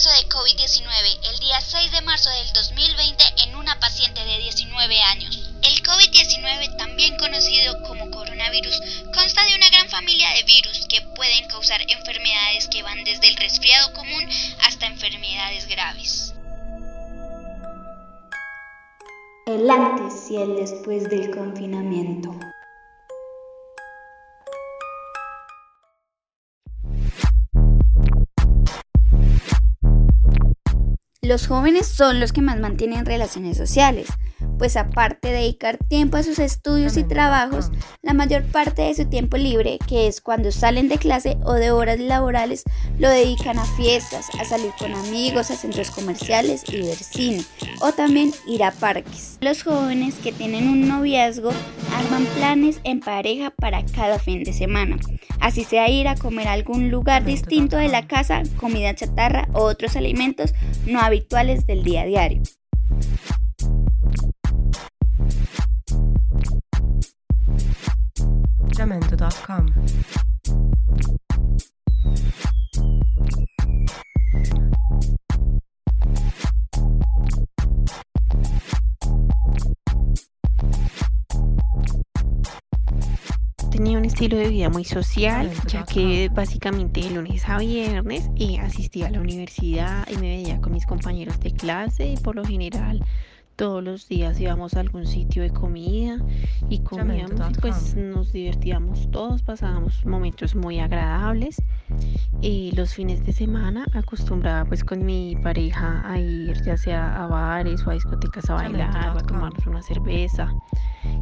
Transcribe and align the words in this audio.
caso 0.00 0.16
de 0.16 0.28
COVID-19 0.30 1.30
el 1.30 1.38
día 1.40 1.60
6 1.60 1.92
de 1.92 2.00
marzo 2.00 2.30
del 2.30 2.50
2020 2.54 3.22
en 3.44 3.54
una 3.54 3.78
paciente 3.80 4.24
de 4.24 4.38
19 4.38 4.98
años. 5.02 5.50
El 5.62 5.82
COVID-19, 5.82 6.78
también 6.78 7.18
conocido 7.18 7.82
como 7.82 8.10
coronavirus, 8.10 8.80
consta 9.12 9.44
de 9.44 9.56
una 9.56 9.68
gran 9.68 9.90
familia 9.90 10.30
de 10.36 10.44
virus 10.44 10.86
que 10.88 11.02
pueden 11.02 11.46
causar 11.48 11.82
enfermedades 11.82 12.68
que 12.68 12.82
van 12.82 13.04
desde 13.04 13.28
el 13.28 13.36
resfriado 13.36 13.92
común 13.92 14.26
hasta 14.62 14.86
enfermedades 14.86 15.68
graves. 15.68 16.32
El 19.44 19.68
antes 19.68 20.30
y 20.30 20.36
el 20.36 20.56
después 20.56 21.10
del 21.10 21.30
confinamiento. 21.30 22.34
Los 31.30 31.46
jóvenes 31.46 31.86
son 31.86 32.18
los 32.18 32.32
que 32.32 32.42
más 32.42 32.58
mantienen 32.58 33.06
relaciones 33.06 33.56
sociales, 33.56 34.08
pues 34.60 34.76
aparte 34.76 35.28
de 35.28 35.38
dedicar 35.38 35.78
tiempo 35.78 36.18
a 36.18 36.22
sus 36.22 36.38
estudios 36.38 36.98
y 36.98 37.04
trabajos, 37.04 37.70
la 38.02 38.12
mayor 38.12 38.44
parte 38.44 38.82
de 38.82 38.94
su 38.94 39.06
tiempo 39.06 39.38
libre, 39.38 39.78
que 39.88 40.06
es 40.06 40.20
cuando 40.20 40.52
salen 40.52 40.90
de 40.90 40.98
clase 40.98 41.38
o 41.44 41.54
de 41.54 41.70
horas 41.70 41.98
laborales, 41.98 42.64
lo 42.98 43.08
dedican 43.08 43.58
a 43.58 43.64
fiestas, 43.64 44.28
a 44.38 44.44
salir 44.44 44.72
con 44.78 44.92
amigos, 44.92 45.50
a 45.50 45.56
centros 45.56 45.90
comerciales 45.90 46.62
y 46.68 46.82
ver 46.82 46.96
cine, 46.96 47.42
o 47.80 47.92
también 47.92 48.34
ir 48.46 48.62
a 48.62 48.70
parques. 48.70 49.38
Los 49.40 49.62
jóvenes 49.62 50.16
que 50.16 50.30
tienen 50.30 50.68
un 50.68 50.86
noviazgo 50.86 51.52
arman 51.96 52.26
planes 52.36 52.80
en 52.84 53.00
pareja 53.00 53.48
para 53.48 53.82
cada 53.86 54.18
fin 54.18 54.44
de 54.44 54.52
semana, 54.52 54.98
así 55.40 55.64
sea 55.64 55.88
ir 55.88 56.06
a 56.06 56.16
comer 56.16 56.48
a 56.48 56.52
algún 56.52 56.90
lugar 56.90 57.24
distinto 57.24 57.78
de 57.78 57.88
la 57.88 58.06
casa, 58.06 58.42
comida 58.58 58.94
chatarra 58.94 59.48
o 59.54 59.62
otros 59.62 59.96
alimentos 59.96 60.52
no 60.84 61.00
habituales 61.00 61.64
del 61.64 61.82
día 61.82 62.02
a 62.02 62.04
diario. 62.04 62.42
Tenía 83.70 83.98
un 83.98 84.06
estilo 84.06 84.38
de 84.38 84.48
vida 84.48 84.70
muy 84.70 84.84
social, 84.84 85.50
ya 85.66 85.84
que 85.84 86.30
básicamente 86.32 87.02
de 87.02 87.10
lunes 87.10 87.46
a 87.48 87.58
viernes 87.58 88.30
eh, 88.36 88.58
asistía 88.60 89.08
a 89.08 89.10
la 89.10 89.20
universidad 89.20 90.08
y 90.10 90.14
me 90.16 90.36
veía 90.36 90.60
con 90.60 90.72
mis 90.72 90.86
compañeros 90.86 91.38
de 91.40 91.52
clase 91.52 92.06
y 92.06 92.16
por 92.16 92.34
lo 92.34 92.44
general 92.44 93.04
todos 93.60 93.84
los 93.84 94.08
días 94.08 94.40
íbamos 94.40 94.72
a 94.72 94.80
algún 94.80 95.06
sitio 95.06 95.42
de 95.42 95.50
comida 95.50 96.16
y 96.70 96.78
comíamos 96.78 97.50
y 97.50 97.60
pues 97.60 97.94
nos 97.94 98.32
divertíamos 98.32 99.10
todos, 99.10 99.42
pasábamos 99.42 100.02
momentos 100.06 100.54
muy 100.54 100.80
agradables. 100.80 101.62
Y 102.40 102.72
los 102.72 102.94
fines 102.94 103.22
de 103.26 103.34
semana 103.34 103.84
acostumbraba 103.92 104.64
pues 104.64 104.82
con 104.82 105.04
mi 105.04 105.36
pareja 105.42 106.02
a 106.10 106.18
ir 106.18 106.62
ya 106.62 106.78
sea 106.78 107.22
a 107.22 107.26
bares 107.26 107.86
o 107.86 107.90
a 107.90 107.92
discotecas 107.92 108.48
a 108.48 108.54
bailar 108.54 109.14
o 109.14 109.18
a 109.18 109.26
tomarnos 109.26 109.66
una 109.66 109.82
cerveza. 109.82 110.50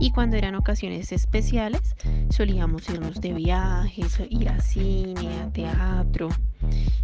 Y 0.00 0.10
cuando 0.12 0.38
eran 0.38 0.54
ocasiones 0.54 1.12
especiales 1.12 1.94
solíamos 2.30 2.88
irnos 2.88 3.20
de 3.20 3.34
viajes, 3.34 4.22
ir 4.30 4.48
a 4.48 4.58
cine, 4.58 5.38
a 5.42 5.52
teatro. 5.52 6.30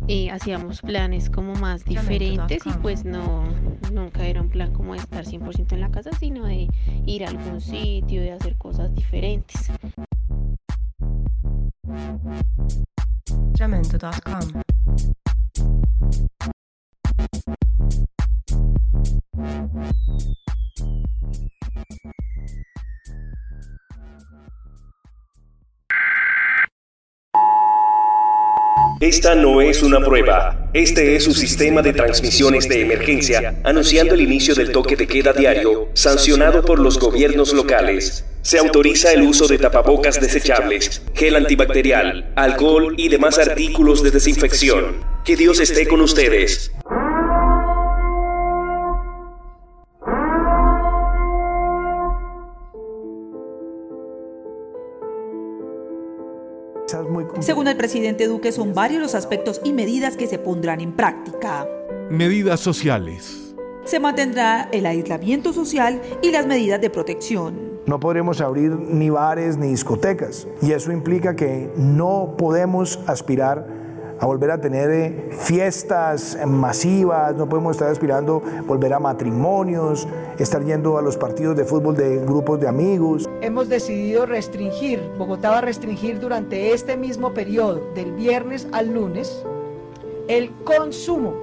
Eh, 0.06 0.30
hacíamos 0.30 0.80
planes 0.80 1.28
como 1.28 1.54
más 1.54 1.84
diferentes 1.84 2.64
y 2.66 2.70
pues 2.80 3.04
no, 3.04 3.44
nunca 3.92 4.26
era 4.26 4.40
un 4.40 4.48
plan 4.48 4.72
como 4.72 4.94
de 4.94 5.00
estar 5.00 5.24
100% 5.24 5.72
en 5.72 5.80
la 5.80 5.90
casa, 5.90 6.10
sino 6.18 6.46
de 6.46 6.68
ir 7.06 7.24
a 7.24 7.28
algún 7.28 7.60
sitio, 7.60 8.22
de 8.22 8.32
hacer 8.32 8.56
cosas 8.56 8.94
diferentes. 8.94 9.70
Esta 29.00 29.36
no 29.36 29.62
es 29.62 29.84
una 29.84 30.00
prueba. 30.00 30.70
Este 30.72 31.14
es 31.14 31.22
su 31.22 31.32
sistema 31.32 31.82
de 31.82 31.92
transmisiones 31.92 32.68
de 32.68 32.80
emergencia, 32.80 33.60
anunciando 33.62 34.14
el 34.14 34.22
inicio 34.22 34.56
del 34.56 34.72
toque 34.72 34.96
de 34.96 35.06
queda 35.06 35.32
diario, 35.32 35.88
sancionado 35.94 36.64
por 36.64 36.80
los 36.80 36.98
gobiernos 36.98 37.52
locales. 37.52 38.24
Se 38.42 38.58
autoriza 38.58 39.12
el 39.12 39.22
uso 39.22 39.46
de 39.46 39.58
tapabocas 39.58 40.20
desechables, 40.20 41.02
gel 41.14 41.36
antibacterial, 41.36 42.32
alcohol 42.34 42.94
y 42.96 43.08
demás 43.08 43.38
artículos 43.38 44.02
de 44.02 44.10
desinfección. 44.10 44.96
Que 45.24 45.36
Dios 45.36 45.60
esté 45.60 45.86
con 45.86 46.00
ustedes. 46.00 46.72
Presidente 57.78 58.26
Duque, 58.26 58.52
son 58.52 58.74
varios 58.74 59.00
los 59.00 59.14
aspectos 59.14 59.62
y 59.64 59.72
medidas 59.72 60.18
que 60.18 60.26
se 60.26 60.38
pondrán 60.38 60.82
en 60.82 60.92
práctica. 60.92 61.66
Medidas 62.10 62.60
sociales. 62.60 63.54
Se 63.84 64.00
mantendrá 64.00 64.68
el 64.70 64.84
aislamiento 64.84 65.54
social 65.54 66.02
y 66.20 66.30
las 66.30 66.46
medidas 66.46 66.78
de 66.82 66.90
protección. 66.90 67.78
No 67.86 67.98
podremos 67.98 68.42
abrir 68.42 68.72
ni 68.72 69.08
bares 69.08 69.56
ni 69.56 69.68
discotecas 69.68 70.46
y 70.60 70.72
eso 70.72 70.92
implica 70.92 71.34
que 71.36 71.72
no 71.74 72.34
podemos 72.36 73.00
aspirar 73.06 73.66
a 74.20 74.26
volver 74.26 74.50
a 74.50 74.60
tener 74.60 74.90
eh, 74.90 75.28
fiestas 75.30 76.38
masivas, 76.46 77.34
no 77.36 77.48
podemos 77.48 77.76
estar 77.76 77.90
aspirando 77.90 78.42
volver 78.66 78.92
a 78.92 78.98
matrimonios, 78.98 80.08
estar 80.38 80.64
yendo 80.64 80.98
a 80.98 81.02
los 81.02 81.16
partidos 81.16 81.56
de 81.56 81.64
fútbol 81.64 81.96
de 81.96 82.18
grupos 82.18 82.60
de 82.60 82.68
amigos. 82.68 83.28
Hemos 83.40 83.68
decidido 83.68 84.26
restringir, 84.26 85.00
Bogotá 85.18 85.50
va 85.50 85.58
a 85.58 85.62
restringir 85.62 86.20
durante 86.20 86.72
este 86.72 86.96
mismo 86.96 87.32
periodo, 87.32 87.80
del 87.94 88.12
viernes 88.12 88.66
al 88.72 88.92
lunes, 88.92 89.44
el 90.28 90.50
consumo, 90.64 91.34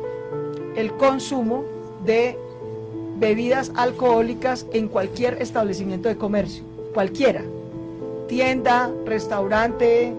el 0.76 0.94
consumo 0.94 1.64
de 2.06 2.38
bebidas 3.18 3.72
alcohólicas 3.76 4.66
en 4.74 4.88
cualquier 4.88 5.42
establecimiento 5.42 6.10
de 6.10 6.18
comercio, 6.18 6.64
cualquiera, 6.94 7.42
tienda, 8.28 8.92
restaurante, 9.06 10.14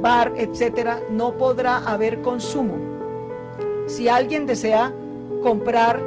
bar, 0.00 0.32
etcétera, 0.36 1.00
no 1.10 1.36
podrá 1.36 1.78
haber 1.78 2.20
consumo. 2.22 2.76
Si 3.86 4.08
alguien 4.08 4.46
desea 4.46 4.92
comprar 5.42 6.00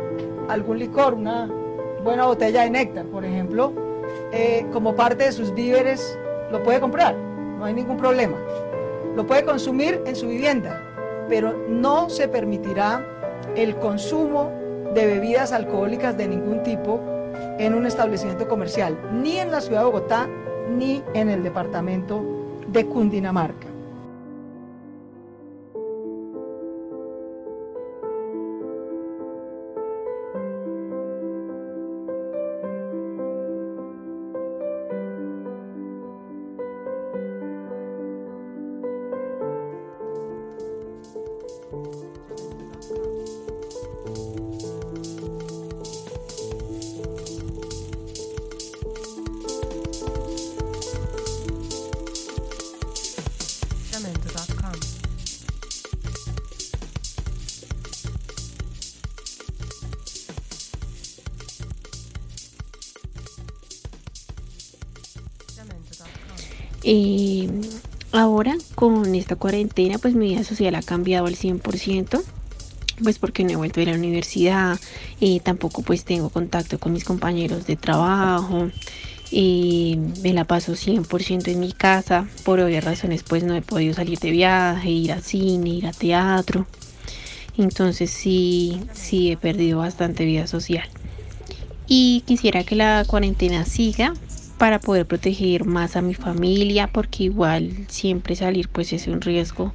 algún 0.50 0.80
licor, 0.80 1.14
una 1.14 1.50
buena 2.04 2.26
botella 2.26 2.64
de 2.64 2.70
néctar, 2.70 3.06
por 3.06 3.26
ejemplo, 3.26 3.74
eh, 4.32 4.66
como 4.72 4.96
parte 4.96 5.26
de 5.26 5.32
sus 5.32 5.54
víveres, 5.54 6.18
lo 6.52 6.64
puede 6.64 6.80
comprar, 6.80 7.16
no 7.16 7.66
hay 7.66 7.74
ningún 7.74 7.98
problema. 7.98 8.38
Lo 9.16 9.26
puede 9.26 9.44
consumir 9.44 10.02
en 10.06 10.16
su 10.16 10.28
vivienda, 10.28 10.82
pero 11.28 11.54
no 11.68 12.10
se 12.10 12.28
permitirá 12.28 13.06
el 13.56 13.76
consumo 13.78 14.52
de 14.94 15.06
bebidas 15.06 15.52
alcohólicas 15.52 16.18
de 16.18 16.28
ningún 16.28 16.64
tipo 16.64 17.00
en 17.58 17.74
un 17.74 17.86
establecimiento 17.86 18.48
comercial, 18.48 18.98
ni 19.14 19.38
en 19.40 19.52
la 19.52 19.62
ciudad 19.62 19.80
de 19.80 19.86
Bogotá, 19.86 20.28
ni 20.78 21.04
en 21.14 21.30
el 21.30 21.44
departamento 21.44 22.24
de 22.68 22.86
Cundinamarca. 22.86 23.71
Eh, 66.84 67.48
ahora 68.12 68.58
con 68.76 69.14
esta 69.16 69.36
cuarentena 69.36 69.98
pues 70.00 70.16
mi 70.16 70.30
vida 70.30 70.44
social 70.44 70.76
ha 70.76 70.82
cambiado 70.82 71.28
al 71.28 71.36
100%. 71.36 72.24
pues 73.04 73.20
porque 73.20 73.44
no 73.44 73.52
he 73.52 73.56
vuelto 73.56 73.80
a 73.80 73.84
ir 73.84 73.90
a 73.90 73.94
la 73.94 73.98
universidad, 73.98 74.80
tampoco 75.44 75.82
pues 75.82 76.04
tengo 76.06 76.30
contacto 76.30 76.80
con 76.80 76.94
mis 76.94 77.04
compañeros 77.04 77.66
de 77.66 77.76
trabajo, 77.76 78.70
me 79.32 80.34
la 80.34 80.46
paso 80.46 80.74
100% 80.74 81.48
en 81.48 81.60
mi 81.60 81.72
casa, 81.72 82.28
por 82.44 82.60
obvias 82.60 82.84
razones 82.84 83.24
pues 83.24 83.44
no 83.44 83.56
he 83.56 83.62
podido 83.62 83.94
salir 83.94 84.20
de 84.20 84.32
viaje, 84.32 84.90
ir 84.90 85.12
al 85.14 85.24
cine, 85.24 85.70
ir 85.70 85.88
a 85.88 85.92
teatro, 85.94 86.68
entonces 87.58 88.12
sí, 88.12 88.82
sí 88.94 89.32
he 89.32 89.38
perdido 89.38 89.80
bastante 89.80 90.26
vida 90.26 90.48
social. 90.48 90.88
Y 91.88 92.22
quisiera 92.28 92.64
que 92.64 92.76
la 92.76 93.04
cuarentena 93.08 93.66
siga 93.66 94.14
para 94.62 94.78
poder 94.78 95.08
proteger 95.08 95.66
más 95.66 95.96
a 95.96 96.04
mi 96.04 96.14
familia, 96.14 96.86
porque 96.86 97.24
igual 97.24 97.72
siempre 97.88 98.36
salir 98.36 98.70
pues 98.70 98.94
es 98.94 99.08
un 99.08 99.20
riesgo. 99.20 99.74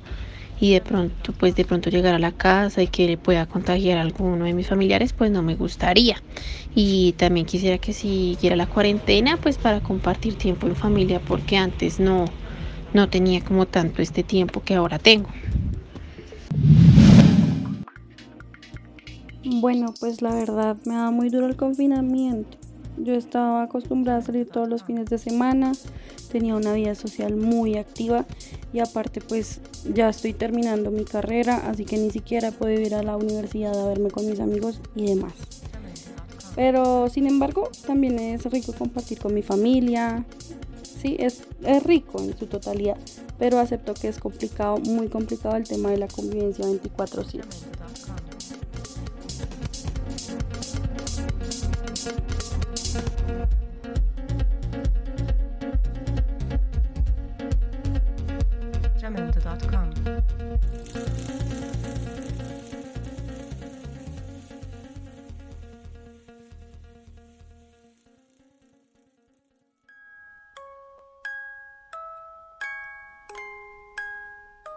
Y 0.61 0.75
de 0.75 0.81
pronto 0.81 1.33
pues 1.33 1.57
de 1.57 1.65
pronto 1.65 1.91
llegar 1.91 2.15
a 2.15 2.21
la 2.21 2.31
casa 2.31 2.85
y 2.85 2.87
que 2.87 3.09
le 3.09 3.19
pueda 3.19 3.47
contagiar 3.47 3.99
a 3.99 4.03
alguno 4.03 4.45
de 4.45 4.53
mis 4.53 4.69
familiares 4.69 5.13
pues 5.13 5.33
no 5.33 5.43
me 5.43 5.57
gustaría. 5.57 6.23
Y 6.73 7.15
también 7.15 7.47
quisiera 7.47 7.79
que 7.79 7.93
siguiera 7.93 8.55
la 8.55 8.69
cuarentena 8.69 9.39
pues 9.39 9.59
para 9.59 9.81
compartir 9.81 10.37
tiempo 10.37 10.69
en 10.69 10.77
familia 10.77 11.19
porque 11.19 11.57
antes 11.57 11.99
no 11.99 12.27
no 12.95 13.09
tenía 13.09 13.41
como 13.41 13.67
tanto 13.67 14.03
este 14.03 14.23
tiempo 14.23 14.63
que 14.63 14.77
ahora 14.77 15.01
tengo. 15.01 15.31
Bueno 19.45 19.93
pues 19.99 20.23
la 20.23 20.33
verdad 20.33 20.77
me 20.85 20.95
da 20.95 21.11
muy 21.11 21.29
duro 21.29 21.49
el 21.49 21.57
confinamiento 21.57 22.66
yo 22.99 23.15
estaba 23.15 23.63
acostumbrada 23.63 24.19
a 24.19 24.23
salir 24.23 24.49
todos 24.49 24.69
los 24.69 24.85
fines 24.85 25.07
de 25.07 25.19
semana, 25.19 25.73
tenía 26.31 26.55
una 26.57 26.73
vida 26.73 26.95
social 26.95 27.37
muy 27.37 27.77
activa 27.77 28.27
y 28.73 28.81
aparte 28.81 29.21
pues 29.21 29.61
ya 29.93 30.09
estoy 30.09 30.33
terminando 30.33 30.91
mi 30.91 31.05
carrera, 31.05 31.69
así 31.69 31.85
que 31.85 31.97
ni 31.97 32.11
siquiera 32.11 32.51
puedo 32.51 32.73
ir 32.73 32.95
a 32.95 33.03
la 33.03 33.17
universidad 33.17 33.79
a 33.79 33.89
verme 33.89 34.11
con 34.11 34.27
mis 34.29 34.41
amigos 34.41 34.81
y 34.95 35.07
demás. 35.07 35.33
Pero 36.55 37.09
sin 37.09 37.27
embargo 37.27 37.71
también 37.87 38.19
es 38.19 38.45
rico 38.47 38.73
compartir 38.73 39.19
con 39.19 39.35
mi 39.35 39.43
familia, 39.43 40.25
sí, 40.83 41.17
es, 41.19 41.43
es 41.63 41.83
rico 41.83 42.21
en 42.23 42.37
su 42.37 42.47
totalidad, 42.47 42.97
pero 43.39 43.59
acepto 43.59 43.95
que 43.95 44.09
es 44.09 44.19
complicado, 44.19 44.79
muy 44.79 45.09
complicado 45.09 45.57
el 45.57 45.65
tema 45.65 45.91
de 45.91 45.99
la 45.99 46.09
convivencia 46.09 46.65
24/7. 46.65 47.45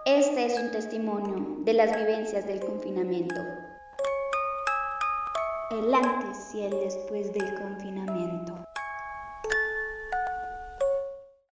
Este 0.06 0.46
es 0.46 0.60
un 0.60 0.72
testimonio 0.72 1.64
de 1.66 1.74
las 1.74 1.96
vivencias 1.96 2.48
del 2.48 2.60
confinamiento. 2.62 3.69
El 5.72 5.94
antes 5.94 6.56
y 6.56 6.64
el 6.64 6.72
después 6.72 7.32
del 7.32 7.54
confinamiento. 7.62 8.49